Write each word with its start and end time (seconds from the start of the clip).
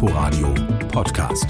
Inforadio 0.00 0.54
Podcast. 0.92 1.46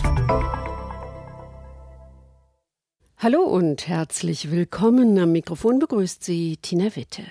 Hallo 3.19 3.43
und 3.43 3.87
herzlich 3.87 4.51
willkommen. 4.51 5.19
Am 5.19 5.33
Mikrofon 5.33 5.79
begrüßt 5.79 6.25
Sie 6.25 6.57
Tina 6.57 6.97
Witte. 6.97 7.25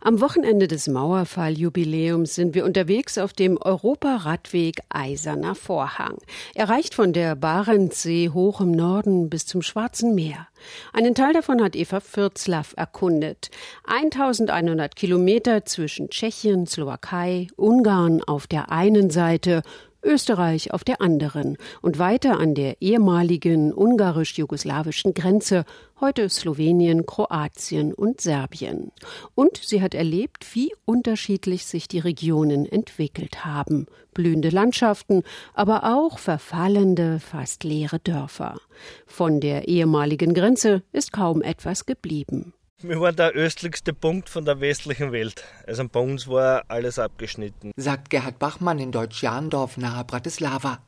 Am 0.00 0.20
Wochenende 0.20 0.66
des 0.66 0.88
Mauerfalljubiläums 0.88 2.34
sind 2.34 2.54
wir 2.54 2.64
unterwegs 2.64 3.18
auf 3.18 3.32
dem 3.32 3.56
Europaradweg 3.56 4.80
Eiserner 4.88 5.54
Vorhang. 5.54 6.16
Er 6.56 6.68
reicht 6.68 6.94
von 6.94 7.12
der 7.12 7.36
Barentssee 7.36 8.30
hoch 8.30 8.60
im 8.60 8.72
Norden 8.72 9.30
bis 9.30 9.46
zum 9.46 9.62
Schwarzen 9.62 10.16
Meer. 10.16 10.48
Einen 10.92 11.14
Teil 11.14 11.34
davon 11.34 11.62
hat 11.62 11.76
Eva 11.76 12.00
Fürzlaff 12.00 12.74
erkundet. 12.76 13.50
1100 13.86 14.96
Kilometer 14.96 15.64
zwischen 15.66 16.10
Tschechien, 16.10 16.66
Slowakei, 16.66 17.46
Ungarn 17.56 18.22
auf 18.24 18.48
der 18.48 18.72
einen 18.72 19.10
Seite 19.10 19.62
Österreich 20.02 20.72
auf 20.72 20.84
der 20.84 21.00
anderen 21.00 21.56
und 21.82 21.98
weiter 21.98 22.38
an 22.38 22.54
der 22.54 22.80
ehemaligen 22.80 23.72
ungarisch-jugoslawischen 23.72 25.14
Grenze, 25.14 25.64
heute 26.00 26.28
Slowenien, 26.28 27.06
Kroatien 27.06 27.92
und 27.92 28.20
Serbien. 28.20 28.92
Und 29.34 29.56
sie 29.56 29.82
hat 29.82 29.94
erlebt, 29.94 30.54
wie 30.54 30.72
unterschiedlich 30.84 31.66
sich 31.66 31.88
die 31.88 31.98
Regionen 31.98 32.66
entwickelt 32.66 33.44
haben. 33.44 33.86
Blühende 34.14 34.50
Landschaften, 34.50 35.22
aber 35.54 35.84
auch 35.84 36.18
verfallende, 36.18 37.20
fast 37.20 37.64
leere 37.64 37.98
Dörfer. 37.98 38.60
Von 39.06 39.40
der 39.40 39.68
ehemaligen 39.68 40.34
Grenze 40.34 40.82
ist 40.92 41.12
kaum 41.12 41.42
etwas 41.42 41.86
geblieben. 41.86 42.52
Wir 42.80 43.00
waren 43.00 43.16
der 43.16 43.32
östlichste 43.32 43.92
Punkt 43.92 44.28
von 44.28 44.44
der 44.44 44.60
westlichen 44.60 45.10
Welt. 45.10 45.42
Also 45.66 45.88
bei 45.88 45.98
uns 45.98 46.28
war 46.28 46.62
alles 46.68 47.00
abgeschnitten. 47.00 47.72
Sagt 47.76 48.08
Gerhard 48.08 48.38
Bachmann 48.38 48.78
in 48.78 48.92
Deutsch-Jahndorf 48.92 49.78
nahe 49.78 50.04
Bratislava. 50.04 50.78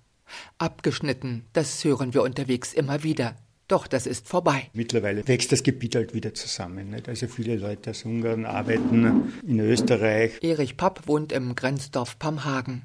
Abgeschnitten, 0.58 1.46
das 1.52 1.82
hören 1.82 2.14
wir 2.14 2.22
unterwegs 2.22 2.74
immer 2.74 3.02
wieder. 3.02 3.34
Doch 3.66 3.88
das 3.88 4.06
ist 4.06 4.28
vorbei. 4.28 4.70
Mittlerweile 4.72 5.27
wächst 5.27 5.50
das 5.50 5.64
Gebiet 5.64 5.97
halt 5.97 6.14
wieder 6.14 6.32
zusammen. 6.32 6.91
Nicht? 6.91 7.08
Also 7.08 7.27
viele 7.27 7.56
Leute 7.56 7.91
aus 7.91 8.04
Ungarn 8.04 8.47
arbeiten 8.47 9.32
in 9.44 9.58
Österreich. 9.58 10.38
Erich 10.42 10.77
Papp 10.77 11.08
wohnt 11.08 11.32
im 11.32 11.56
Grenzdorf 11.56 12.20
Pamhagen. 12.20 12.82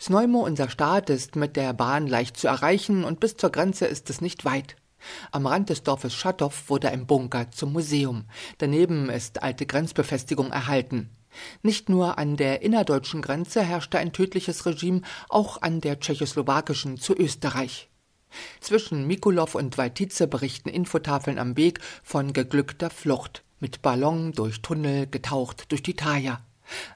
Sneumo, 0.00 0.44
unser 0.46 0.70
Staat, 0.70 1.10
ist 1.10 1.34
mit 1.34 1.56
der 1.56 1.72
Bahn 1.74 2.06
leicht 2.06 2.36
zu 2.36 2.46
erreichen 2.46 3.02
und 3.02 3.18
bis 3.18 3.36
zur 3.36 3.50
Grenze 3.50 3.86
ist 3.86 4.08
es 4.08 4.20
nicht 4.20 4.44
weit. 4.44 4.76
Am 5.32 5.46
Rand 5.46 5.70
des 5.70 5.82
Dorfes 5.82 6.14
Schatow 6.14 6.52
wurde 6.68 6.90
ein 6.90 7.06
Bunker 7.06 7.50
zum 7.50 7.72
Museum. 7.72 8.24
Daneben 8.58 9.10
ist 9.10 9.42
alte 9.42 9.66
Grenzbefestigung 9.66 10.50
erhalten. 10.50 11.10
Nicht 11.62 11.88
nur 11.88 12.18
an 12.18 12.36
der 12.36 12.62
innerdeutschen 12.62 13.22
Grenze 13.22 13.62
herrschte 13.62 13.98
ein 13.98 14.12
tödliches 14.12 14.66
Regime, 14.66 15.02
auch 15.28 15.62
an 15.62 15.80
der 15.80 16.00
tschechoslowakischen 16.00 16.98
zu 16.98 17.14
Österreich. 17.14 17.88
Zwischen 18.60 19.06
Mikulov 19.06 19.54
und 19.54 19.76
Weitice 19.78 20.26
berichten 20.26 20.68
Infotafeln 20.68 21.38
am 21.38 21.56
Weg 21.56 21.80
von 22.02 22.32
geglückter 22.32 22.90
Flucht, 22.90 23.42
mit 23.58 23.82
Ballon 23.82 24.32
durch 24.32 24.62
Tunnel 24.62 25.06
getaucht 25.06 25.70
durch 25.72 25.82
die 25.82 25.94
Thaya, 25.94 26.40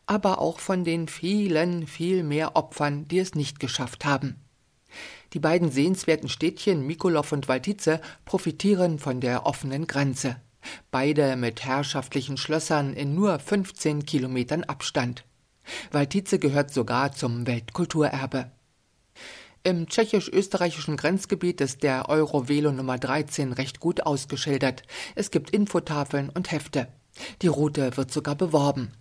aber 0.06 0.40
auch 0.40 0.60
von 0.60 0.84
den 0.84 1.08
vielen, 1.08 1.86
viel 1.86 2.22
mehr 2.22 2.56
Opfern, 2.56 3.06
die 3.08 3.18
es 3.18 3.34
nicht 3.34 3.58
geschafft 3.58 4.04
haben. 4.04 4.43
Die 5.34 5.40
beiden 5.40 5.72
sehenswerten 5.72 6.28
Städtchen 6.28 6.86
Mikolov 6.86 7.32
und 7.32 7.48
Waltice 7.48 7.98
profitieren 8.24 9.00
von 9.00 9.20
der 9.20 9.46
offenen 9.46 9.88
Grenze. 9.88 10.36
Beide 10.92 11.34
mit 11.34 11.64
herrschaftlichen 11.64 12.36
Schlössern 12.36 12.94
in 12.94 13.16
nur 13.16 13.40
15 13.40 14.06
Kilometern 14.06 14.62
Abstand. 14.62 15.24
Waltice 15.90 16.38
gehört 16.38 16.72
sogar 16.72 17.12
zum 17.12 17.48
Weltkulturerbe. 17.48 18.52
Im 19.64 19.88
tschechisch-österreichischen 19.88 20.96
Grenzgebiet 20.96 21.60
ist 21.60 21.82
der 21.82 22.08
Eurovelo 22.08 22.70
Nummer 22.70 22.98
13 22.98 23.52
recht 23.52 23.80
gut 23.80 24.06
ausgeschildert. 24.06 24.82
Es 25.16 25.32
gibt 25.32 25.50
Infotafeln 25.50 26.28
und 26.28 26.52
Hefte. 26.52 26.86
Die 27.42 27.48
Route 27.48 27.96
wird 27.96 28.12
sogar 28.12 28.36
beworben. 28.36 28.92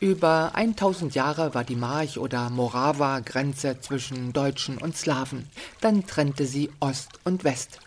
Über 0.00 0.52
1000 0.54 1.14
Jahre 1.14 1.54
war 1.54 1.64
die 1.64 1.76
March- 1.76 2.18
oder 2.18 2.50
Morava-Grenze 2.50 3.80
zwischen 3.80 4.32
Deutschen 4.32 4.78
und 4.78 4.96
Slawen. 4.96 5.48
Dann 5.80 6.06
trennte 6.06 6.46
sie 6.46 6.70
Ost 6.78 7.18
und 7.24 7.42
West. 7.42 7.80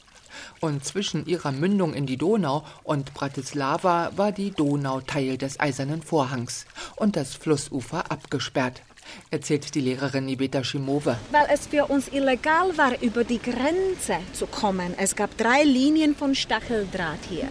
Und 0.59 0.83
zwischen 0.83 1.25
ihrer 1.25 1.51
Mündung 1.51 1.93
in 1.93 2.05
die 2.05 2.17
Donau 2.17 2.63
und 2.83 3.13
Bratislava 3.13 4.11
war 4.15 4.31
die 4.31 4.51
Donau 4.51 5.01
Teil 5.01 5.37
des 5.37 5.59
Eisernen 5.59 6.01
Vorhangs 6.01 6.65
und 6.95 7.15
das 7.15 7.35
Flussufer 7.35 8.11
abgesperrt 8.11 8.81
erzählt 9.29 9.73
die 9.75 9.81
Lehrerin 9.81 10.27
Iveta 10.27 10.63
Schimove. 10.63 11.17
Weil 11.31 11.47
es 11.53 11.67
für 11.67 11.85
uns 11.85 12.07
illegal 12.07 12.77
war, 12.77 13.01
über 13.01 13.23
die 13.23 13.39
Grenze 13.39 14.17
zu 14.33 14.47
kommen. 14.47 14.93
Es 14.97 15.15
gab 15.15 15.35
drei 15.37 15.63
Linien 15.63 16.15
von 16.15 16.35
Stacheldraht 16.35 17.19
hier. 17.29 17.49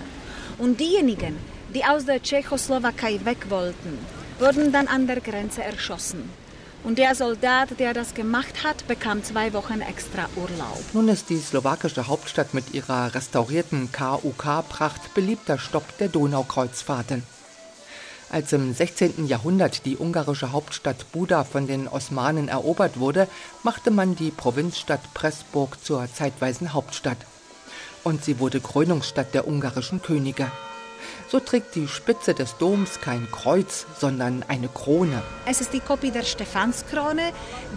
Und 0.59 0.81
diejenigen, 0.81 1.37
die 1.75 1.84
aus 1.84 2.04
der 2.04 2.22
Tschechoslowakei 2.22 3.21
weg 3.25 3.50
wollten, 3.50 3.98
wurden 4.40 4.72
dann 4.72 4.88
an 4.88 5.06
der 5.06 5.20
Grenze 5.20 5.62
erschossen. 5.62 6.30
Und 6.82 6.98
der 6.98 7.14
Soldat, 7.14 7.78
der 7.78 7.92
das 7.92 8.14
gemacht 8.14 8.64
hat, 8.64 8.88
bekam 8.88 9.22
zwei 9.22 9.52
Wochen 9.52 9.82
extra 9.82 10.28
Urlaub. 10.34 10.82
Nun 10.94 11.08
ist 11.08 11.28
die 11.28 11.38
slowakische 11.38 12.06
Hauptstadt 12.06 12.54
mit 12.54 12.72
ihrer 12.72 13.14
restaurierten 13.14 13.92
KUK-Pracht 13.92 15.12
beliebter 15.14 15.58
Stopp 15.58 15.98
der 15.98 16.08
Donaukreuzfahrten. 16.08 17.22
Als 18.30 18.52
im 18.52 18.72
16. 18.72 19.26
Jahrhundert 19.26 19.84
die 19.84 19.98
ungarische 19.98 20.52
Hauptstadt 20.52 21.10
Buda 21.12 21.44
von 21.44 21.66
den 21.66 21.86
Osmanen 21.88 22.48
erobert 22.48 22.98
wurde, 22.98 23.28
machte 23.62 23.90
man 23.90 24.14
die 24.14 24.30
Provinzstadt 24.30 25.12
Pressburg 25.12 25.84
zur 25.84 26.08
zeitweisen 26.14 26.72
Hauptstadt. 26.72 27.18
Und 28.04 28.24
sie 28.24 28.38
wurde 28.38 28.60
Krönungsstadt 28.60 29.34
der 29.34 29.46
ungarischen 29.46 30.00
Könige. 30.00 30.50
So 31.30 31.38
trägt 31.38 31.76
die 31.76 31.86
Spitze 31.86 32.34
des 32.34 32.56
Doms 32.56 33.00
kein 33.00 33.30
Kreuz, 33.30 33.86
sondern 33.96 34.44
eine 34.48 34.66
Krone. 34.66 35.22
Es 35.46 35.60
ist 35.60 35.72
die 35.72 35.78
Kopie 35.78 36.10
der 36.10 36.24
Stephanskrone, 36.24 37.22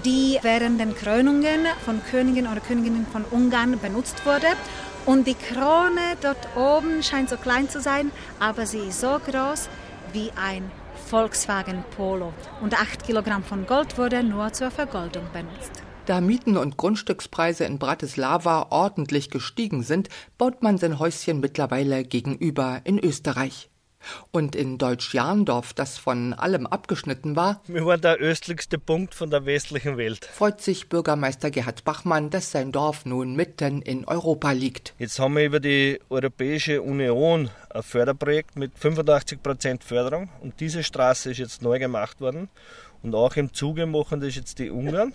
die 0.03 0.39
während 0.41 0.79
den 0.79 0.95
Krönungen 0.95 1.67
von 1.85 2.01
Königen 2.09 2.47
oder 2.47 2.61
Königinnen 2.61 3.05
von 3.05 3.23
Ungarn 3.29 3.79
benutzt 3.79 4.25
wurde. 4.25 4.47
Und 5.05 5.27
die 5.27 5.35
Krone 5.35 6.17
dort 6.21 6.57
oben 6.57 7.03
scheint 7.03 7.29
so 7.29 7.37
klein 7.37 7.69
zu 7.69 7.79
sein, 7.79 8.11
aber 8.39 8.65
sie 8.65 8.79
ist 8.79 9.01
so 9.01 9.19
groß 9.19 9.69
wie 10.13 10.31
ein 10.35 10.71
Volkswagen 11.05 11.83
Polo. 11.95 12.33
Und 12.59 12.73
8 12.73 13.03
Kilogramm 13.03 13.43
von 13.43 13.67
Gold 13.67 13.99
wurde 13.99 14.23
nur 14.23 14.51
zur 14.51 14.71
Vergoldung 14.71 15.27
benutzt. 15.31 15.83
Da 16.05 16.19
Mieten 16.19 16.57
und 16.57 16.75
Grundstückspreise 16.75 17.63
in 17.63 17.79
Bratislava 17.79 18.67
ordentlich 18.71 19.29
gestiegen 19.29 19.83
sind, 19.83 20.09
baut 20.37 20.61
man 20.61 20.77
sein 20.77 20.99
Häuschen 20.99 21.39
mittlerweile 21.39 22.03
gegenüber 22.03 22.81
in 22.83 22.99
Österreich. 22.99 23.69
Und 24.31 24.53
in 24.53 24.77
Deutsch-Jahndorf, 24.77 25.71
das 25.71 25.97
von 25.97 26.33
allem 26.33 26.67
abgeschnitten 26.67 27.37
war, 27.37 27.61
wir 27.67 27.85
waren 27.85 28.01
der 28.01 28.17
östlichste 28.17 28.77
Punkt 28.79 29.15
von 29.15 29.29
der 29.29 29.45
westlichen 29.45 29.95
Welt. 29.95 30.25
Freut 30.25 30.59
sich 30.59 30.89
Bürgermeister 30.89 31.51
Gerhard 31.51 31.85
Bachmann, 31.85 32.29
dass 32.29 32.51
sein 32.51 32.73
Dorf 32.73 33.05
nun 33.05 33.37
mitten 33.37 33.81
in 33.81 34.03
Europa 34.03 34.51
liegt. 34.51 34.93
Jetzt 34.99 35.19
haben 35.19 35.37
wir 35.37 35.45
über 35.45 35.61
die 35.61 36.01
Europäische 36.09 36.81
Union 36.81 37.49
ein 37.69 37.81
Förderprojekt 37.81 38.57
mit 38.57 38.77
85 38.77 39.41
Prozent 39.41 39.83
Förderung 39.85 40.29
und 40.41 40.59
diese 40.59 40.83
Straße 40.83 41.31
ist 41.31 41.37
jetzt 41.37 41.61
neu 41.61 41.79
gemacht 41.79 42.19
worden. 42.19 42.49
Und 43.03 43.15
auch 43.15 43.35
im 43.35 43.53
Zuge 43.53 43.85
machen 43.85 44.21
das 44.21 44.35
jetzt 44.35 44.59
die 44.59 44.69
Ungarn. 44.69 45.13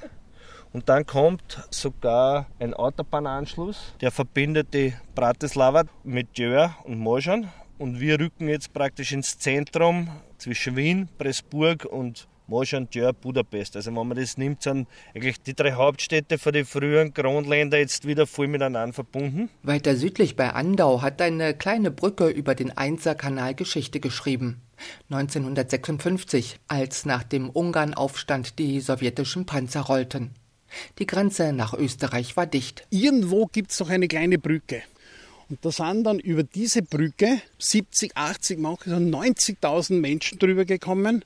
Und 0.73 0.89
dann 0.89 1.07
kommt 1.07 1.67
sogar 1.71 2.47
ein 2.59 2.75
Autobahnanschluss, 2.75 3.95
der 4.01 4.11
verbindet 4.11 4.75
die 4.75 4.95
Bratislava 5.15 5.85
mit 6.05 6.37
Djör 6.37 6.77
und 6.85 6.99
Moschan. 6.99 7.49
Und 7.79 8.01
wir 8.01 8.19
rücken 8.19 8.49
jetzt 8.49 8.73
praktisch 8.73 9.13
ins 9.13 9.39
Zentrum 9.39 10.09
zwischen 10.37 10.77
Wien, 10.77 11.09
Pressburg 11.17 11.85
und 11.85 12.29
Moschan, 12.49 12.89
Djör, 12.89 13.13
Budapest. 13.13 13.77
Also 13.77 13.95
wenn 13.95 14.07
man 14.09 14.17
das 14.17 14.39
nimmt, 14.39 14.63
sind 14.63 14.89
eigentlich 15.15 15.41
die 15.43 15.55
drei 15.55 15.73
Hauptstädte 15.73 16.39
von 16.39 16.53
den 16.53 16.65
früheren 16.65 17.13
Kronländern 17.13 17.81
jetzt 17.81 18.07
wieder 18.07 18.27
voll 18.27 18.49
miteinander 18.49 18.95
verbunden. 18.95 19.51
Weiter 19.63 19.97
südlich 19.97 20.35
bei 20.35 20.51
Andau 20.51 21.03
hat 21.03 21.21
eine 21.21 21.55
kleine 21.55 21.91
Brücke 21.91 22.29
über 22.29 22.55
den 22.55 22.77
Einser-Kanal 22.77 23.55
Geschichte 23.55 24.01
geschrieben. 24.01 24.63
1956, 25.11 26.59
als 26.69 27.05
nach 27.05 27.23
dem 27.23 27.51
Ungarnaufstand 27.51 28.59
die 28.59 28.81
sowjetischen 28.81 29.45
Panzer 29.45 29.83
rollten. 29.83 30.35
Die 30.99 31.07
Grenze 31.07 31.53
nach 31.53 31.75
Österreich 31.75 32.37
war 32.37 32.47
dicht. 32.47 32.87
Irgendwo 32.91 33.47
gibt 33.47 33.71
es 33.71 33.81
noch 33.81 33.91
eine 33.91 34.09
kleine 34.09 34.39
Brücke. 34.39 34.83
Und 35.49 35.65
da 35.65 35.71
sind 35.71 36.05
dann 36.05 36.19
über 36.19 36.43
diese 36.43 36.83
Brücke 36.83 37.41
70, 37.59 38.17
80, 38.17 38.59
manche 38.59 38.91
90.000 38.91 39.95
Menschen 39.95 40.39
drüber 40.39 40.65
gekommen, 40.65 41.25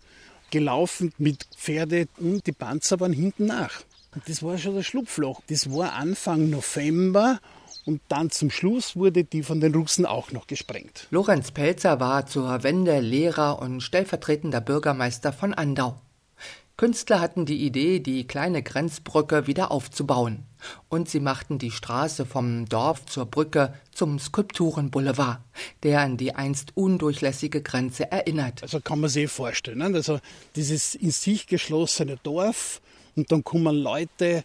gelaufen 0.51 1.13
mit 1.19 1.47
Pferde 1.57 2.07
und 2.19 2.47
die 2.47 2.53
Panzer 2.53 3.01
waren 3.01 3.13
hinten 3.13 3.47
nach. 3.47 3.83
Und 4.15 4.29
das 4.29 4.43
war 4.43 4.59
schon 4.59 4.77
das 4.77 4.87
Schlupfloch. 4.87 5.41
Das 5.49 5.73
war 5.73 5.95
Anfang 5.95 6.51
November 6.51 7.41
und 7.85 8.01
dann 8.09 8.31
zum 8.31 8.51
Schluss 8.51 8.95
wurde 8.95 9.25
die 9.25 9.43
von 9.43 9.61
den 9.61 9.75
Russen 9.75 10.07
auch 10.07 10.31
noch 10.31 10.47
gesprengt. 10.47 11.09
Lorenz 11.11 11.51
Pelzer 11.51 11.99
war 11.99 12.27
zur 12.27 12.63
Wende 12.63 13.01
Lehrer 13.01 13.61
und 13.61 13.81
stellvertretender 13.81 14.61
Bürgermeister 14.61 15.33
von 15.33 15.53
Andau. 15.55 16.01
Künstler 16.77 17.21
hatten 17.21 17.47
die 17.47 17.65
Idee, 17.65 18.01
die 18.01 18.27
kleine 18.27 18.63
Grenzbrücke 18.63 19.47
wieder 19.47 19.71
aufzubauen. 19.71 20.45
Und 20.89 21.09
sie 21.09 21.21
machten 21.21 21.59
die 21.59 21.71
Straße 21.71 22.25
vom 22.25 22.67
Dorf 22.67 23.07
zur 23.07 23.27
Brücke 23.27 23.75
zum 23.93 24.19
Skulpturenboulevard, 24.19 25.41
der 25.83 26.01
an 26.01 26.17
die 26.17 26.35
einst 26.35 26.77
undurchlässige 26.77 27.63
Grenze 27.63 28.11
erinnert. 28.11 28.63
Also 28.63 28.81
kann 28.81 29.01
man 29.01 29.11
sich 29.11 29.31
vorstellen. 29.31 29.79
Ne? 29.79 29.87
Also 29.87 30.21
dieses 30.57 30.95
in 30.95 31.11
sich 31.11 31.47
geschlossene 31.47 32.17
Dorf 32.23 32.81
und 33.17 33.31
dann 33.31 33.45
kommen 33.45 33.77
Leute, 33.77 34.45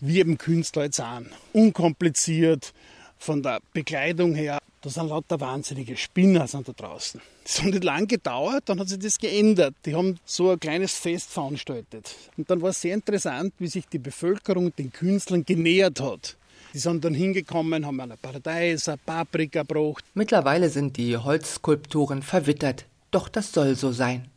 wie 0.00 0.18
eben 0.18 0.38
Künstler 0.38 0.84
jetzt 0.84 1.00
an. 1.00 1.26
Unkompliziert, 1.52 2.72
von 3.18 3.42
der 3.42 3.60
Bekleidung 3.72 4.34
her 4.34 4.58
da 4.80 4.90
sind 4.90 5.08
lauter 5.08 5.40
wahnsinnige 5.40 5.96
Spinner 5.96 6.46
sind 6.46 6.68
da 6.68 6.72
draußen. 6.72 7.20
Das 7.42 7.60
hat 7.60 7.70
nicht 7.70 7.82
lange 7.82 8.06
gedauert, 8.06 8.62
dann 8.66 8.78
hat 8.78 8.88
sich 8.88 9.00
das 9.00 9.18
geändert. 9.18 9.74
Die 9.84 9.94
haben 9.96 10.20
so 10.24 10.50
ein 10.50 10.60
kleines 10.60 10.94
Fest 10.94 11.30
veranstaltet. 11.30 12.14
Und 12.36 12.48
dann 12.48 12.62
war 12.62 12.70
es 12.70 12.80
sehr 12.80 12.94
interessant, 12.94 13.52
wie 13.58 13.66
sich 13.66 13.86
die 13.88 13.98
Bevölkerung 13.98 14.74
den 14.76 14.92
Künstlern 14.92 15.44
genähert 15.44 16.00
hat. 16.00 16.36
Die 16.74 16.78
sind 16.78 17.04
dann 17.04 17.14
hingekommen, 17.14 17.86
haben 17.86 17.98
eine 17.98 18.16
Paradies, 18.16 18.88
eine 18.88 18.98
Paprika 18.98 19.62
gebracht. 19.62 20.04
Mittlerweile 20.14 20.70
sind 20.70 20.96
die 20.96 21.16
Holzskulpturen 21.16 22.22
verwittert. 22.22 22.84
Doch 23.10 23.28
das 23.28 23.52
soll 23.52 23.74
so 23.74 23.90
sein. 23.90 24.28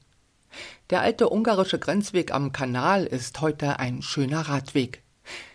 Der 0.89 1.01
alte 1.01 1.29
ungarische 1.29 1.77
Grenzweg 1.77 2.33
am 2.33 2.51
Kanal 2.51 3.05
ist 3.05 3.41
heute 3.41 3.77
ein 3.77 4.01
schöner 4.01 4.41
Radweg. 4.41 5.03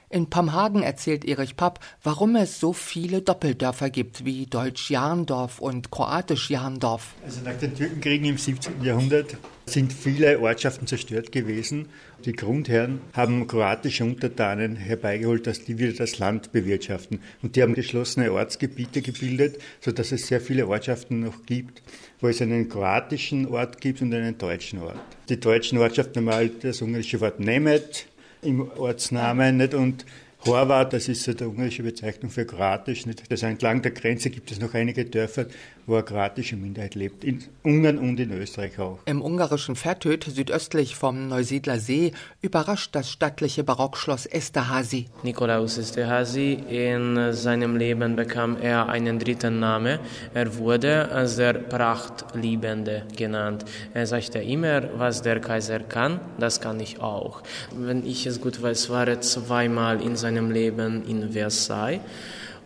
In 0.09 0.31
Pamhagen 0.31 0.85
erzählt 0.85 1.25
Erich 1.25 1.57
Papp, 1.57 1.81
warum 2.05 2.37
es 2.37 2.61
so 2.61 2.73
viele 2.73 3.23
Doppeldörfer 3.23 3.91
gibt 3.91 4.25
wie 4.25 4.47
Deutsch-Jarndorf 4.47 5.59
und 5.59 5.91
Kroatisch-Jarndorf. 5.91 7.15
Also 7.25 7.41
nach 7.45 7.59
den 7.59 7.75
Türkenkriegen 7.75 8.29
im 8.29 8.39
17. 8.39 8.85
Jahrhundert 8.85 9.37
sind 9.67 9.93
viele 9.93 10.39
Ortschaften 10.39 10.87
zerstört 10.87 11.33
gewesen. 11.33 11.89
Die 12.25 12.35
Grundherren 12.35 13.01
haben 13.15 13.49
kroatische 13.49 14.05
Untertanen 14.05 14.77
herbeigeholt, 14.77 15.49
dass 15.49 15.65
die 15.65 15.77
wieder 15.81 15.93
das 15.93 16.21
Land 16.21 16.53
bewirtschaften. 16.53 17.21
Und 17.43 17.57
die 17.57 17.63
haben 17.63 17.75
geschlossene 17.75 18.31
Ortsgebiete 18.31 19.03
gebildet, 19.03 19.59
sodass 19.81 20.13
es 20.13 20.29
sehr 20.29 20.41
viele 20.41 20.69
Ortschaften 20.69 21.19
noch 21.19 21.45
gibt, 21.47 21.83
wo 22.21 22.29
es 22.29 22.41
einen 22.41 22.69
kroatischen 22.69 23.49
Ort 23.49 23.81
gibt 23.81 24.01
und 24.03 24.15
einen 24.15 24.39
deutschen 24.39 24.81
Ort. 24.83 25.01
Die 25.29 25.41
deutschen 25.41 25.79
Ortschaften 25.79 26.21
haben 26.21 26.33
halt 26.33 26.63
das 26.63 26.81
ungarische 26.81 27.21
Wort 27.21 27.41
Nemet, 27.41 28.07
im 28.47 28.71
Ortsnamen 28.79 29.59
nicht? 29.59 29.75
und 29.75 30.07
Horvath, 30.45 30.93
das 30.93 31.09
ist 31.09 31.25
so 31.25 31.33
die 31.33 31.45
ungarische 31.45 31.83
Bezeichnung 31.83 32.31
für 32.31 32.45
kroatisch. 32.45 33.07
Nicht? 33.07 33.25
Also 33.31 33.47
entlang 33.47 33.83
der 33.83 33.91
Grenze 33.91 34.31
gibt 34.31 34.53
es 34.53 34.61
noch 34.61 34.75
einige 34.75 35.05
Dörfer, 35.05 35.47
wo 35.87 35.95
eine 35.95 36.05
kroatische 36.05 36.57
Minderheit 36.57 36.95
lebt, 36.95 37.25
in 37.25 37.43
Ungarn 37.63 37.99
und 37.99 38.21
in 38.21 38.31
Österreich 38.33 38.79
auch. 38.79 38.99
Im 39.07 39.23
ungarischen 39.23 39.75
Fertöd, 39.75 40.25
südöstlich 40.25 40.95
vom 40.95 41.29
Neusiedler 41.29 41.79
See, 41.79 42.13
überrascht 42.43 42.95
das 42.95 43.11
stattliche 43.11 43.65
Barockschloss 43.65 44.27
Esterhazy. 44.27 45.07
Nikolaus 45.23 45.79
Esterhazy, 45.79 46.59
in 46.69 47.33
seinem 47.33 47.77
Leben 47.77 48.15
bekam 48.15 48.57
er 48.61 48.89
einen 48.89 49.19
dritten 49.19 49.59
Namen. 49.59 49.99
Er 50.35 50.57
wurde 50.59 51.11
als 51.11 51.37
der 51.37 51.55
Prachtliebende 51.55 53.05
genannt. 53.17 53.65
Er 53.95 54.07
sagte 54.07 54.39
immer, 54.39 54.97
was 54.99 55.23
der 55.23 55.41
Kaiser 55.41 55.81
kann, 55.81 56.21
das 56.39 56.61
kann 56.61 56.79
ich 56.79 57.01
auch. 57.01 57.43
Wenn 57.75 58.07
ich 58.07 58.27
es 58.27 58.41
gut 58.41 58.63
weiß, 58.63 58.91
war 58.91 59.09
er 59.09 59.21
zweimal 59.21 60.01
in 60.03 60.15
seinem 60.17 60.26
Leben 60.51 61.05
in 61.07 61.33
Versailles 61.33 62.01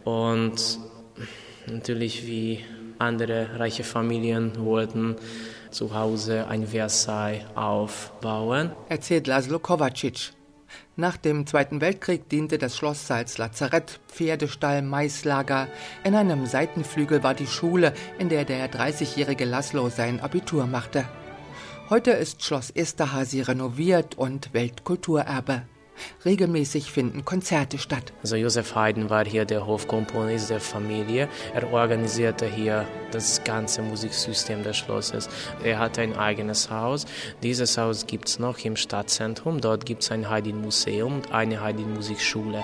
und 0.05 0.79
natürlich 1.67 2.27
wie 2.27 2.65
andere 2.99 3.59
reiche 3.59 3.85
Familien 3.85 4.53
wollten 4.59 5.17
zu 5.71 5.95
Hause 5.95 6.47
ein 6.49 6.67
Versailles 6.67 7.45
aufbauen. 7.55 8.73
Erzählt 8.89 9.27
Laszlo 9.27 9.59
Kovacic. 9.59 10.33
Nach 10.97 11.17
dem 11.17 11.47
Zweiten 11.47 11.81
Weltkrieg 11.81 12.29
diente 12.29 12.59
das 12.59 12.77
Schloss 12.77 13.11
als 13.11 13.39
Lazarett, 13.39 14.01
Pferdestall, 14.09 14.83
Maislager. 14.83 15.69
In 16.05 16.15
einem 16.15 16.47
Seitenflügel 16.47 17.23
war 17.23 17.35
die 17.35 17.47
Schule, 17.47 17.93
in 18.19 18.29
der 18.29 18.45
der 18.45 18.71
30-jährige 18.71 19.45
Laszlo 19.45 19.89
sein 19.89 20.21
Abitur 20.21 20.67
machte. 20.67 21.07
Heute 21.89 22.13
ist 22.13 22.45
Schloss 22.45 22.71
Esterhazy 22.71 23.41
renoviert 23.41 24.17
und 24.17 24.53
Weltkulturerbe. 24.53 25.63
Regelmäßig 26.25 26.91
finden 26.91 27.25
Konzerte 27.25 27.79
statt. 27.79 28.13
Also 28.23 28.37
Josef 28.37 28.75
Haydn 28.75 29.11
war 29.11 29.25
hier 29.25 29.45
der 29.45 29.67
Hofkomponist 29.67 30.51
der 30.51 30.61
Familie. 30.61 31.29
Er 31.55 31.73
organisierte 31.73 32.47
hier 32.47 32.87
das 33.11 33.43
ganze 33.45 33.83
Musiksystem 33.83 34.63
des 34.63 34.77
Schlosses. 34.77 35.29
Er 35.63 35.79
hatte 35.79 36.03
ein 36.03 36.17
eigenes 36.17 36.71
Haus. 36.71 37.07
Dieses 37.43 37.77
Haus 37.79 38.07
gibt 38.07 38.29
es 38.29 38.39
noch 38.39 38.59
im 38.65 38.77
Stadtzentrum. 38.77 39.61
Dort 39.61 39.87
gibt 39.87 40.03
es 40.03 40.11
ein 40.11 40.29
Haydn-Museum 40.29 41.15
und 41.17 41.33
eine 41.33 41.61
Haydn-Musikschule. 41.61 42.63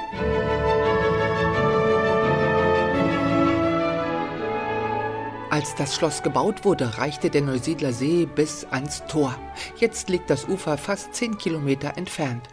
Als 5.50 5.74
das 5.74 5.94
Schloss 5.94 6.22
gebaut 6.22 6.64
wurde, 6.64 6.98
reichte 6.98 7.30
der 7.30 7.40
Neusiedler 7.40 7.92
See 7.92 8.26
bis 8.26 8.66
ans 8.70 9.04
Tor. 9.06 9.34
Jetzt 9.78 10.10
liegt 10.10 10.28
das 10.28 10.46
Ufer 10.46 10.76
fast 10.76 11.14
zehn 11.14 11.38
Kilometer 11.38 11.96
entfernt. 11.96 12.48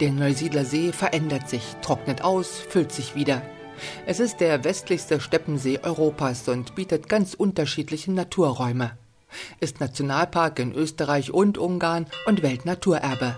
Der 0.00 0.10
Neusiedler 0.10 0.64
See 0.64 0.92
verändert 0.92 1.48
sich, 1.48 1.62
trocknet 1.82 2.22
aus, 2.22 2.58
füllt 2.58 2.92
sich 2.92 3.14
wieder. 3.14 3.42
Es 4.06 4.20
ist 4.20 4.40
der 4.40 4.64
westlichste 4.64 5.20
Steppensee 5.20 5.80
Europas 5.82 6.48
und 6.48 6.74
bietet 6.74 7.08
ganz 7.08 7.34
unterschiedliche 7.34 8.12
Naturräume. 8.12 8.96
Ist 9.60 9.80
Nationalpark 9.80 10.58
in 10.58 10.72
Österreich 10.72 11.32
und 11.32 11.58
Ungarn 11.58 12.06
und 12.26 12.42
Weltnaturerbe. 12.42 13.36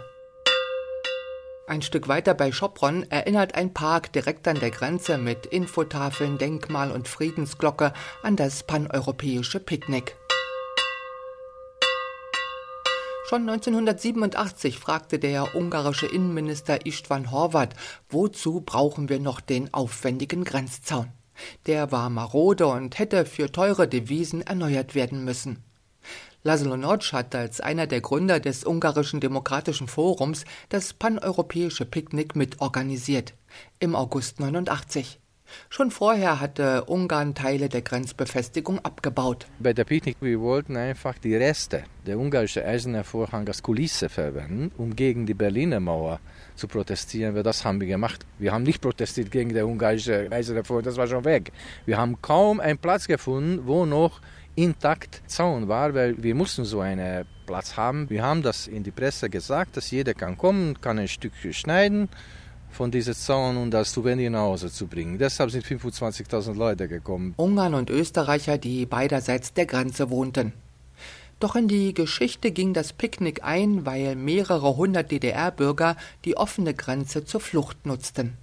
Ein 1.67 1.83
Stück 1.83 2.09
weiter 2.09 2.33
bei 2.33 2.51
Schopron 2.51 3.05
erinnert 3.11 3.55
ein 3.55 3.75
Park 3.75 4.13
direkt 4.13 4.49
an 4.49 4.59
der 4.59 4.71
Grenze 4.71 5.19
mit 5.19 5.45
Infotafeln, 5.45 6.39
Denkmal 6.39 6.91
und 6.91 7.09
Friedensglocke 7.09 7.93
an 8.23 8.37
das 8.37 8.63
paneuropäische 8.63 9.61
Picknick. 9.61 10.17
Schon 13.29 13.47
1987 13.47 14.79
fragte 14.79 15.19
der 15.19 15.55
ungarische 15.55 16.07
Innenminister 16.07 16.87
Istvan 16.87 17.31
Horvath, 17.31 17.75
wozu 18.09 18.63
brauchen 18.63 19.11
wir 19.11 19.21
noch 19.21 19.43
den 19.43 19.75
aufwendigen 19.75 20.45
Grenzzaun? 20.45 21.13
Der 21.67 21.93
war 21.93 22.09
marode 22.09 22.67
und 22.69 22.99
hätte 22.99 23.27
für 23.27 23.53
teure 23.53 23.87
Devisen 23.87 24.41
erneuert 24.41 24.95
werden 24.95 25.27
müssen. 25.27 25.63
Laszlo 26.43 26.79
Notch 26.79 27.13
hat 27.13 27.35
als 27.35 27.61
einer 27.61 27.87
der 27.87 28.01
Gründer 28.01 28.41
des 28.41 28.65
Ungarischen 28.65 29.21
Demokratischen 29.21 29.89
Forums 29.89 30.47
das 30.71 30.95
paneuropäische 30.95 31.85
Picknick 31.85 32.35
mitorganisiert. 32.35 33.35
Im 33.79 33.95
August 33.95 34.41
89. 34.41 35.21
Schon 35.69 35.91
vorher 35.91 36.41
hatte 36.41 36.85
Ungarn 36.85 37.35
Teile 37.35 37.69
der 37.69 37.83
Grenzbefestigung 37.83 38.79
abgebaut. 38.85 39.47
Bei 39.59 39.73
der 39.73 39.85
Picknick, 39.85 40.17
wir 40.21 40.41
wollten 40.41 40.77
einfach 40.77 41.19
die 41.19 41.37
Reste 41.37 41.85
der 42.07 42.19
ungarischen 42.19 42.63
Eisernen 42.63 43.05
Vorhang 43.05 43.47
als 43.47 43.63
Kulisse 43.63 44.09
verwenden, 44.09 44.73
um 44.79 44.97
gegen 44.97 45.27
die 45.27 45.35
Berliner 45.35 45.81
Mauer 45.81 46.21
zu 46.55 46.69
protestieren. 46.69 47.35
Weil 47.35 47.43
das 47.43 47.65
haben 47.65 47.81
wir 47.81 47.87
gemacht. 47.87 48.25
Wir 48.39 48.53
haben 48.53 48.63
nicht 48.63 48.81
protestiert 48.81 49.31
gegen 49.31 49.51
die 49.51 49.61
ungarische 49.61 50.29
Eiserne 50.31 50.65
Vorhang, 50.65 50.85
das 50.85 50.97
war 50.97 51.07
schon 51.07 51.25
weg. 51.25 51.53
Wir 51.87 51.99
haben 51.99 52.21
kaum 52.23 52.61
einen 52.61 52.79
Platz 52.79 53.07
gefunden, 53.07 53.67
wo 53.67 53.87
noch 53.87 54.21
intakt 54.55 55.23
Zaun 55.27 55.69
war, 55.69 55.95
weil 55.95 56.21
wir 56.23 56.35
mussten 56.35 56.65
so 56.65 56.81
einen 56.81 57.25
Platz 57.47 57.77
haben. 57.77 58.11
Wir 58.11 58.25
haben 58.25 58.43
das 58.43 58.67
in 58.67 58.83
die 58.83 58.91
Presse 58.91 59.31
gesagt, 59.31 59.77
dass 59.77 59.91
jeder 59.91 60.15
kann 60.15 60.37
kommen, 60.37 60.81
kann 60.81 60.99
ein 60.99 61.09
Stück 61.09 61.33
schneiden 61.53 62.09
von 62.71 62.91
diesem 62.91 63.15
Zaun 63.15 63.57
und 63.57 63.75
als 63.75 63.93
Souvenir 63.93 64.31
nach 64.31 64.41
Hause 64.41 64.71
zu 64.71 64.87
bringen. 64.87 65.19
Deshalb 65.19 65.51
sind 65.51 65.65
25.000 65.65 66.55
Leute 66.55 66.89
gekommen. 66.89 67.35
Ungarn 67.37 67.75
und 67.75 67.91
Österreicher, 67.91 68.59
die 68.59 68.87
beiderseits 68.87 69.53
der 69.53 69.67
Grenze 69.67 70.11
wohnten. 70.11 70.53
Doch 71.41 71.55
in 71.55 71.69
die 71.69 71.95
Geschichte 71.95 72.51
ging 72.51 72.75
das 72.75 72.93
Picknick 72.93 73.45
ein, 73.45 73.87
weil 73.87 74.17
mehrere 74.17 74.77
hundert 74.77 75.13
DDR-Bürger 75.13 75.97
die 76.25 76.37
offene 76.37 76.75
Grenze 76.75 77.25
zur 77.25 77.41
Flucht 77.41 77.87
nutzten. 77.87 78.37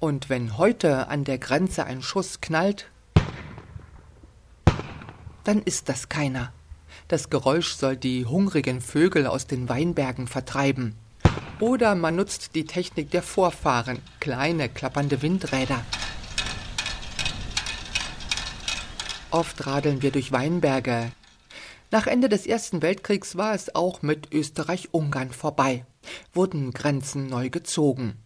Und 0.00 0.28
wenn 0.28 0.58
heute 0.58 1.06
an 1.06 1.22
der 1.22 1.38
Grenze 1.38 1.84
ein 1.84 2.02
Schuss 2.02 2.40
knallt, 2.40 2.90
dann 5.44 5.62
ist 5.62 5.88
das 5.88 6.08
keiner. 6.08 6.52
Das 7.06 7.30
Geräusch 7.30 7.74
soll 7.74 7.96
die 7.96 8.26
hungrigen 8.26 8.80
Vögel 8.80 9.26
aus 9.26 9.46
den 9.46 9.68
Weinbergen 9.68 10.26
vertreiben. 10.26 10.96
Oder 11.62 11.94
man 11.94 12.16
nutzt 12.16 12.56
die 12.56 12.64
Technik 12.64 13.12
der 13.12 13.22
Vorfahren, 13.22 14.00
kleine 14.18 14.68
klappernde 14.68 15.22
Windräder. 15.22 15.84
Oft 19.30 19.64
radeln 19.64 20.02
wir 20.02 20.10
durch 20.10 20.32
Weinberge. 20.32 21.12
Nach 21.92 22.08
Ende 22.08 22.28
des 22.28 22.48
Ersten 22.48 22.82
Weltkriegs 22.82 23.36
war 23.36 23.54
es 23.54 23.76
auch 23.76 24.02
mit 24.02 24.34
Österreich-Ungarn 24.34 25.30
vorbei, 25.30 25.86
wurden 26.34 26.72
Grenzen 26.72 27.28
neu 27.28 27.48
gezogen. 27.48 28.16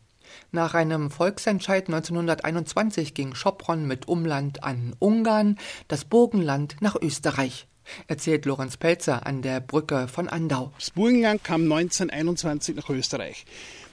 Nach 0.51 0.73
einem 0.73 1.11
Volksentscheid 1.11 1.89
1921 1.89 3.13
ging 3.13 3.35
Schopron 3.35 3.87
mit 3.87 4.09
Umland 4.09 4.65
an 4.65 4.97
Ungarn, 4.99 5.59
das 5.89 6.07
Burgenland 6.07 6.77
nach 6.81 6.97
Österreich. 6.99 7.67
Erzählt 8.07 8.45
Lorenz 8.47 8.77
Pelzer 8.77 9.27
an 9.27 9.43
der 9.43 9.61
Brücke 9.61 10.09
von 10.09 10.29
Andau. 10.29 10.73
Das 10.79 10.91
Burgenland 10.91 11.45
kam 11.45 11.63
1921 11.63 12.77
nach 12.77 12.89
Österreich. 12.89 13.45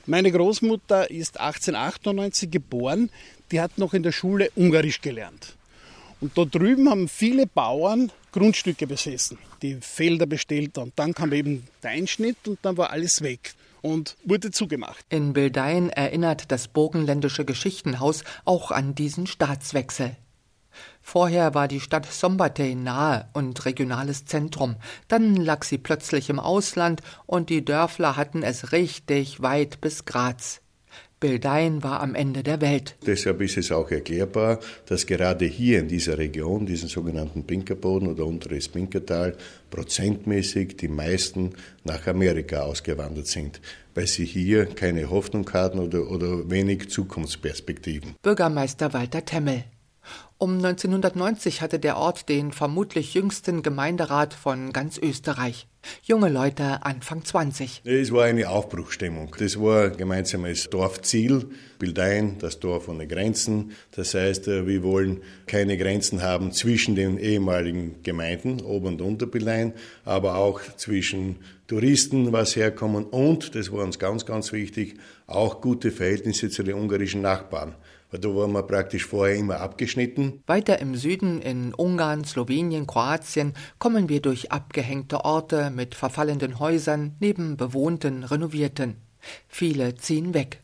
Meine 0.05 0.31
Großmutter 0.31 1.09
ist 1.09 1.39
1898 1.39 2.51
geboren, 2.51 3.09
die 3.51 3.61
hat 3.61 3.77
noch 3.77 3.93
in 3.93 4.03
der 4.03 4.11
Schule 4.11 4.51
Ungarisch 4.55 5.01
gelernt. 5.01 5.55
Und 6.19 6.37
da 6.37 6.45
drüben 6.45 6.89
haben 6.89 7.07
viele 7.07 7.47
Bauern 7.47 8.11
Grundstücke 8.31 8.87
besessen, 8.87 9.37
die 9.61 9.77
Felder 9.79 10.25
bestellt 10.25 10.77
und 10.77 10.93
dann 10.95 11.13
kam 11.13 11.31
eben 11.33 11.67
der 11.83 11.91
Einschnitt 11.91 12.47
und 12.47 12.59
dann 12.63 12.77
war 12.77 12.89
alles 12.89 13.21
weg 13.21 13.53
und 13.81 14.15
wurde 14.23 14.49
zugemacht. 14.49 15.05
In 15.09 15.33
Bildein 15.33 15.89
erinnert 15.89 16.51
das 16.51 16.67
Burgenländische 16.67 17.45
Geschichtenhaus 17.45 18.23
auch 18.43 18.71
an 18.71 18.95
diesen 18.95 19.27
Staatswechsel. 19.27 20.15
Vorher 21.05 21.53
war 21.53 21.67
die 21.67 21.81
Stadt 21.81 22.05
Sombatey 22.11 22.75
nahe 22.75 23.27
und 23.33 23.65
regionales 23.65 24.25
Zentrum. 24.25 24.77
Dann 25.09 25.35
lag 25.35 25.63
sie 25.63 25.77
plötzlich 25.77 26.29
im 26.29 26.39
Ausland 26.39 27.01
und 27.27 27.49
die 27.49 27.63
Dörfler 27.63 28.15
hatten 28.15 28.41
es 28.41 28.71
richtig 28.71 29.41
weit 29.41 29.81
bis 29.81 30.05
Graz. 30.05 30.61
Bildein 31.19 31.83
war 31.83 32.01
am 32.01 32.15
Ende 32.15 32.43
der 32.43 32.59
Welt. 32.59 32.97
Deshalb 33.05 33.41
ist 33.41 33.57
es 33.57 33.71
auch 33.71 33.89
erklärbar, 33.91 34.59
dass 34.87 35.05
gerade 35.05 35.45
hier 35.45 35.79
in 35.79 35.87
dieser 35.87 36.17
Region, 36.17 36.65
diesen 36.65 36.89
sogenannten 36.89 37.45
Pinkerboden 37.45 38.09
oder 38.09 38.25
unteres 38.25 38.67
Pinkertal, 38.67 39.37
prozentmäßig 39.69 40.75
die 40.75 40.89
meisten 40.89 41.51
nach 41.85 42.07
Amerika 42.07 42.61
ausgewandert 42.61 43.27
sind, 43.27 43.61
weil 43.93 44.07
sie 44.07 44.25
hier 44.25 44.65
keine 44.65 45.09
Hoffnung 45.09 45.49
hatten 45.53 45.79
oder, 45.79 46.09
oder 46.09 46.49
wenig 46.49 46.89
Zukunftsperspektiven. 46.89 48.15
Bürgermeister 48.21 48.91
Walter 48.91 49.23
Temmel. 49.23 49.63
Um 50.43 50.57
1990 50.57 51.61
hatte 51.61 51.79
der 51.79 51.95
Ort 51.95 52.27
den 52.27 52.51
vermutlich 52.51 53.13
jüngsten 53.13 53.63
Gemeinderat 53.63 54.33
von 54.33 54.73
ganz 54.73 54.97
Österreich. 54.97 55.67
Junge 56.03 56.27
Leute 56.27 56.85
Anfang 56.85 57.23
20. 57.23 57.81
Es 57.85 58.11
war 58.11 58.25
eine 58.25 58.49
Aufbruchstimmung. 58.49 59.33
Das 59.39 59.57
war 59.57 59.89
gemeinsames 59.89 60.69
Dorfziel, 60.69 61.45
Bildein, 61.79 62.39
das 62.39 62.59
Dorf 62.59 62.89
ohne 62.89 63.07
Grenzen. 63.07 63.71
Das 63.91 64.15
heißt, 64.15 64.49
äh, 64.49 64.67
wir 64.67 64.83
wollen 64.83 65.21
keine 65.47 65.77
Grenzen 65.77 66.21
haben 66.21 66.51
zwischen 66.51 66.95
den 66.95 67.19
ehemaligen 67.19 68.03
Gemeinden, 68.03 68.59
Ober- 68.59 68.89
und 68.89 69.01
Unterbildein, 69.01 69.71
aber 70.03 70.35
auch 70.35 70.59
zwischen 70.75 71.37
Touristen, 71.67 72.33
was 72.33 72.57
herkommen 72.57 73.05
und, 73.05 73.55
das 73.55 73.71
war 73.71 73.85
uns 73.85 73.97
ganz, 73.97 74.25
ganz 74.25 74.51
wichtig, 74.51 74.97
auch 75.25 75.61
gute 75.61 75.91
Verhältnisse 75.91 76.49
zu 76.49 76.63
den 76.63 76.75
ungarischen 76.75 77.21
Nachbarn. 77.21 77.75
Da 78.19 78.29
waren 78.29 78.51
wir 78.51 78.63
praktisch 78.63 79.05
vorher 79.05 79.35
immer 79.35 79.59
abgeschnitten. 79.59 80.43
Weiter 80.45 80.79
im 80.79 80.95
Süden 80.95 81.41
in 81.41 81.73
Ungarn, 81.73 82.23
Slowenien, 82.23 82.85
Kroatien 82.85 83.53
kommen 83.79 84.07
wir 84.07 84.21
durch 84.21 84.51
abgehängte 84.51 85.25
Orte 85.25 85.71
mit 85.71 85.95
verfallenden 85.95 86.59
Häusern 86.59 87.15
neben 87.19 87.57
bewohnten, 87.57 88.23
renovierten. 88.23 88.97
Viele 89.47 89.95
ziehen 89.95 90.33
weg. 90.33 90.61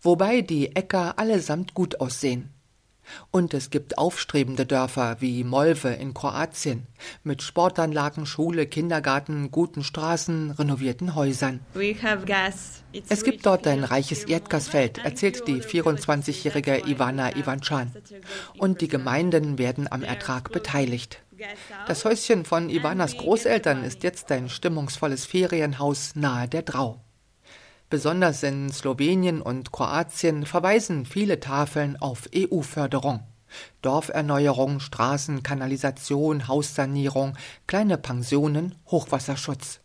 Wobei 0.00 0.40
die 0.40 0.74
Äcker 0.74 1.18
allesamt 1.18 1.74
gut 1.74 2.00
aussehen. 2.00 2.55
Und 3.30 3.54
es 3.54 3.70
gibt 3.70 3.98
aufstrebende 3.98 4.66
Dörfer 4.66 5.16
wie 5.20 5.44
Molve 5.44 5.90
in 5.90 6.14
Kroatien 6.14 6.86
mit 7.22 7.42
Sportanlagen, 7.42 8.26
Schule, 8.26 8.66
Kindergarten, 8.66 9.50
guten 9.50 9.84
Straßen, 9.84 10.52
renovierten 10.52 11.14
Häusern. 11.14 11.60
Es 13.08 13.24
gibt 13.24 13.46
dort 13.46 13.66
ein 13.66 13.84
reiches 13.84 14.24
Erdgasfeld, 14.24 14.98
erzählt 14.98 15.46
die 15.46 15.62
24-jährige 15.62 16.86
Ivana 16.86 17.36
Ivanchan. 17.36 17.92
Und 18.58 18.80
die 18.80 18.88
Gemeinden 18.88 19.58
werden 19.58 19.90
am 19.90 20.02
Ertrag 20.02 20.52
beteiligt. 20.52 21.22
Das 21.86 22.04
Häuschen 22.04 22.44
von 22.44 22.70
Ivanas 22.70 23.16
Großeltern 23.16 23.84
ist 23.84 24.02
jetzt 24.02 24.32
ein 24.32 24.48
stimmungsvolles 24.48 25.26
Ferienhaus 25.26 26.14
nahe 26.14 26.48
der 26.48 26.62
Drau. 26.62 27.05
Besonders 27.88 28.42
in 28.42 28.72
Slowenien 28.72 29.40
und 29.40 29.70
Kroatien 29.70 30.44
verweisen 30.44 31.06
viele 31.06 31.38
Tafeln 31.38 31.96
auf 31.96 32.28
EU-Förderung. 32.34 33.20
Dorferneuerung, 33.80 34.80
Straßen, 34.80 35.44
Kanalisation, 35.44 36.48
Haussanierung, 36.48 37.34
kleine 37.68 37.96
Pensionen, 37.96 38.74
Hochwasserschutz. 38.90 39.80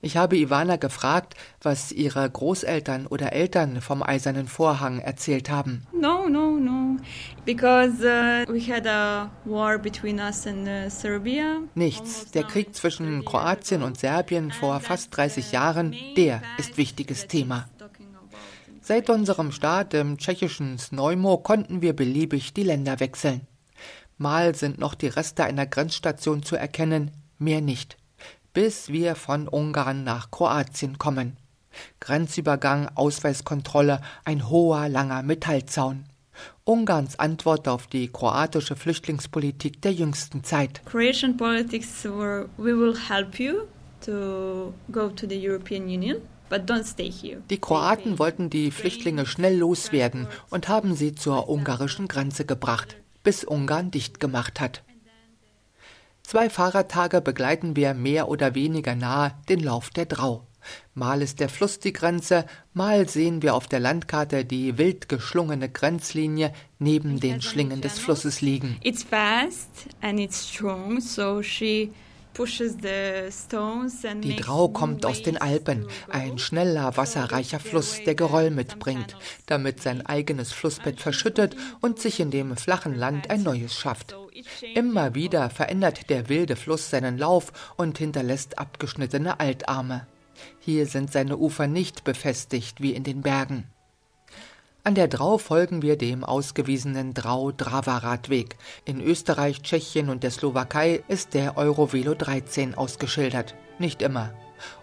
Ich 0.00 0.16
habe 0.16 0.36
Ivana 0.36 0.76
gefragt, 0.76 1.34
was 1.62 1.90
ihre 1.90 2.28
Großeltern 2.28 3.06
oder 3.06 3.32
Eltern 3.32 3.80
vom 3.80 4.02
Eisernen 4.02 4.46
Vorhang 4.46 4.98
erzählt 5.00 5.50
haben. 5.50 5.86
No, 5.92 6.28
no, 6.28 6.58
no. 6.58 6.96
Because 7.44 8.02
uh, 8.02 8.52
we 8.52 8.60
had 8.60 8.86
a 8.86 9.30
war 9.44 9.78
between 9.78 10.18
us 10.18 10.46
and 10.46 10.68
uh, 10.68 10.90
Serbia. 10.90 11.60
Nichts. 11.74 12.30
Der 12.32 12.44
Krieg 12.44 12.74
zwischen 12.74 13.24
Kroatien 13.24 13.82
und 13.82 13.98
Serbien 13.98 14.52
vor 14.52 14.80
fast 14.80 15.16
30 15.16 15.52
Jahren, 15.52 15.94
der 16.16 16.42
ist 16.58 16.76
wichtiges 16.76 17.26
Thema. 17.26 17.68
Seit 18.82 19.10
unserem 19.10 19.50
Start 19.50 19.94
im 19.94 20.18
tschechischen 20.18 20.78
Snojmo 20.78 21.38
konnten 21.38 21.82
wir 21.82 21.96
beliebig 21.96 22.54
die 22.54 22.62
Länder 22.62 23.00
wechseln. 23.00 23.40
Mal 24.18 24.54
sind 24.54 24.78
noch 24.78 24.94
die 24.94 25.08
Reste 25.08 25.44
einer 25.44 25.66
Grenzstation 25.66 26.42
zu 26.42 26.54
erkennen, 26.54 27.10
mehr 27.38 27.60
nicht 27.60 27.96
bis 28.56 28.88
wir 28.88 29.16
von 29.16 29.48
Ungarn 29.48 30.02
nach 30.02 30.30
Kroatien 30.30 30.96
kommen. 30.96 31.36
Grenzübergang, 32.00 32.88
Ausweiskontrolle, 32.94 34.00
ein 34.24 34.48
hoher, 34.48 34.88
langer 34.88 35.22
Metallzaun. 35.22 36.06
Ungarns 36.64 37.18
Antwort 37.18 37.68
auf 37.68 37.86
die 37.86 38.08
kroatische 38.08 38.74
Flüchtlingspolitik 38.74 39.82
der 39.82 39.92
jüngsten 39.92 40.42
Zeit. 40.42 40.80
Croatian 40.86 41.36
politics 41.36 42.02
were 42.06 42.48
we 42.56 42.74
will 42.74 42.96
help 42.96 43.38
you 43.38 43.64
to 44.00 44.72
go 44.90 45.10
to 45.10 45.28
the 45.28 45.38
European 45.38 45.82
Union. 45.82 46.16
Die 47.50 47.58
Kroaten 47.60 48.18
wollten 48.18 48.48
die 48.48 48.70
Flüchtlinge 48.70 49.26
schnell 49.26 49.58
loswerden 49.58 50.28
und 50.48 50.68
haben 50.68 50.94
sie 50.94 51.14
zur 51.14 51.50
ungarischen 51.50 52.08
Grenze 52.08 52.46
gebracht, 52.46 52.96
bis 53.22 53.44
Ungarn 53.44 53.90
dicht 53.90 54.18
gemacht 54.18 54.60
hat. 54.60 54.82
Zwei 56.28 56.50
Fahrradtage 56.50 57.20
begleiten 57.20 57.76
wir 57.76 57.94
mehr 57.94 58.28
oder 58.28 58.56
weniger 58.56 58.96
nahe 58.96 59.34
den 59.48 59.60
Lauf 59.60 59.90
der 59.90 60.06
Drau. 60.06 60.44
Mal 60.92 61.22
ist 61.22 61.38
der 61.38 61.48
Fluss 61.48 61.78
die 61.78 61.92
Grenze, 61.92 62.46
mal 62.74 63.08
sehen 63.08 63.42
wir 63.42 63.54
auf 63.54 63.68
der 63.68 63.78
Landkarte 63.78 64.44
die 64.44 64.76
wild 64.76 65.08
geschlungene 65.08 65.68
Grenzlinie 65.68 66.52
neben 66.80 67.20
den 67.20 67.42
Schlingen 67.42 67.80
des 67.80 68.00
Flusses 68.00 68.40
liegen. 68.40 68.76
It's 68.82 69.04
fast 69.04 69.70
and 70.00 70.18
it's 70.18 70.50
strong, 70.52 71.00
so 71.00 71.42
she 71.42 71.92
die 74.22 74.36
Drau 74.36 74.68
kommt 74.68 75.06
aus 75.06 75.22
den 75.22 75.38
Alpen, 75.38 75.86
ein 76.08 76.38
schneller, 76.38 76.96
wasserreicher 76.96 77.60
Fluss, 77.60 78.02
der 78.04 78.14
Geröll 78.14 78.50
mitbringt, 78.50 79.16
damit 79.46 79.82
sein 79.82 80.04
eigenes 80.04 80.52
Flussbett 80.52 81.00
verschüttet 81.00 81.56
und 81.80 81.98
sich 81.98 82.20
in 82.20 82.30
dem 82.30 82.56
flachen 82.56 82.94
Land 82.94 83.30
ein 83.30 83.42
neues 83.42 83.74
schafft. 83.74 84.16
Immer 84.74 85.14
wieder 85.14 85.50
verändert 85.50 86.10
der 86.10 86.28
wilde 86.28 86.56
Fluss 86.56 86.90
seinen 86.90 87.16
Lauf 87.18 87.52
und 87.76 87.98
hinterlässt 87.98 88.58
abgeschnittene 88.58 89.40
Altarme. 89.40 90.06
Hier 90.60 90.86
sind 90.86 91.12
seine 91.12 91.38
Ufer 91.38 91.66
nicht 91.66 92.04
befestigt 92.04 92.80
wie 92.80 92.92
in 92.92 93.04
den 93.04 93.22
Bergen. 93.22 93.64
An 94.86 94.94
der 94.94 95.08
Drau 95.08 95.36
folgen 95.36 95.82
wir 95.82 95.98
dem 95.98 96.22
ausgewiesenen 96.22 97.12
Drau-Drava-Radweg. 97.12 98.54
In 98.84 99.00
Österreich, 99.00 99.62
Tschechien 99.62 100.08
und 100.08 100.22
der 100.22 100.30
Slowakei 100.30 101.02
ist 101.08 101.34
der 101.34 101.56
Eurovelo 101.56 102.14
13 102.14 102.76
ausgeschildert. 102.76 103.56
Nicht 103.80 104.00
immer. 104.00 104.32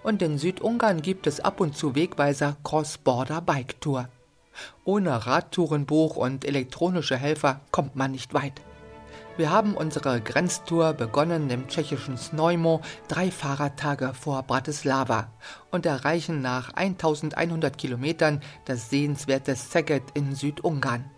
Und 0.04 0.22
in 0.22 0.38
Südungarn 0.38 1.02
gibt 1.02 1.26
es 1.26 1.40
ab 1.40 1.62
und 1.62 1.78
zu 1.78 1.96
Wegweiser 1.96 2.58
Cross-Border 2.66 3.40
Bike 3.40 3.80
Tour. 3.80 4.10
Ohne 4.84 5.26
Radtourenbuch 5.26 6.18
und 6.18 6.44
elektronische 6.44 7.16
Helfer 7.16 7.62
kommt 7.72 7.96
man 7.96 8.12
nicht 8.12 8.34
weit. 8.34 8.62
Wir 9.36 9.50
haben 9.50 9.74
unsere 9.76 10.22
Grenztour 10.22 10.94
begonnen 10.94 11.50
im 11.50 11.68
tschechischen 11.68 12.18
Snojmo, 12.18 12.82
drei 13.08 13.32
Fahrradtage 13.32 14.14
vor 14.14 14.44
Bratislava 14.44 15.30
und 15.72 15.88
erreichen 15.88 16.42
nach 16.42 16.72
1100 16.76 17.76
Kilometern 17.76 18.42
das 18.66 18.92
sehenswerte 18.92 19.56
Szeged 19.56 20.04
in 20.14 20.36
Südungarn. 20.36 21.10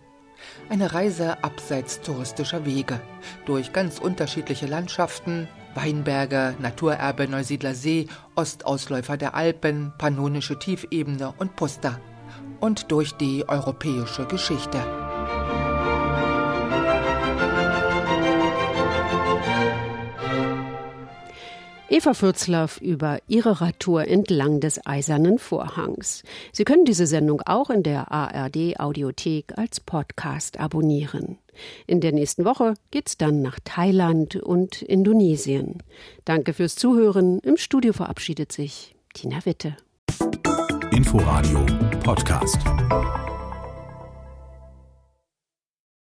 Eine 0.70 0.94
Reise 0.94 1.44
abseits 1.44 2.00
touristischer 2.00 2.64
Wege, 2.64 3.00
durch 3.44 3.74
ganz 3.74 3.98
unterschiedliche 3.98 4.66
Landschaften, 4.66 5.46
Weinberge, 5.74 6.54
Naturerbe 6.58 7.28
Neusiedler 7.28 7.74
See, 7.74 8.08
Ostausläufer 8.34 9.18
der 9.18 9.34
Alpen, 9.34 9.92
Pannonische 9.98 10.58
Tiefebene 10.58 11.34
und 11.36 11.54
Pusta. 11.54 12.00
Und 12.60 12.90
durch 12.90 13.12
die 13.12 13.46
europäische 13.46 14.24
Geschichte. 14.24 15.05
Eva 21.88 22.14
Fürzlaff 22.14 22.80
über 22.80 23.20
ihre 23.28 23.60
Radtour 23.60 24.08
entlang 24.08 24.58
des 24.58 24.84
Eisernen 24.84 25.38
Vorhangs. 25.38 26.24
Sie 26.52 26.64
können 26.64 26.84
diese 26.84 27.06
Sendung 27.06 27.42
auch 27.42 27.70
in 27.70 27.84
der 27.84 28.10
ARD 28.10 28.80
Audiothek 28.80 29.52
als 29.56 29.78
Podcast 29.78 30.58
abonnieren. 30.58 31.38
In 31.86 32.00
der 32.00 32.10
nächsten 32.10 32.44
Woche 32.44 32.74
geht's 32.90 33.16
dann 33.16 33.40
nach 33.40 33.60
Thailand 33.64 34.34
und 34.34 34.82
Indonesien. 34.82 35.82
Danke 36.24 36.54
fürs 36.54 36.74
Zuhören. 36.74 37.38
Im 37.38 37.56
Studio 37.56 37.92
verabschiedet 37.92 38.50
sich 38.50 38.96
Tina 39.14 39.44
Witte. 39.46 39.76
Inforadio 40.90 41.64
Podcast. 42.02 42.58